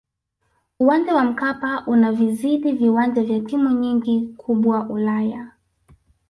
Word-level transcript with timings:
uwanja 0.79 1.15
wa 1.15 1.23
mkapa 1.23 1.83
unavizidi 1.87 2.71
viwanja 2.71 3.23
vya 3.23 3.39
timu 3.39 3.69
nyingi 3.71 4.33
kubwa 4.37 4.89
ulaya 4.89 5.51